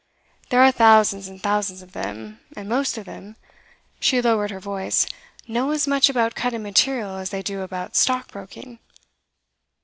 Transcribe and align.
There 0.49 0.63
are 0.63 0.71
thousands 0.71 1.27
and 1.27 1.39
thousands 1.39 1.83
of 1.83 1.91
them, 1.91 2.39
and 2.57 2.67
most 2.67 2.97
of 2.97 3.05
them' 3.05 3.35
she 3.99 4.19
lowered 4.19 4.49
her 4.49 4.59
voice 4.59 5.05
'know 5.47 5.69
as 5.69 5.85
much 5.87 6.09
about 6.09 6.33
cut 6.33 6.55
and 6.55 6.63
material 6.63 7.17
as 7.17 7.29
they 7.29 7.43
do 7.43 7.61
about 7.61 7.95
stockbroking. 7.95 8.79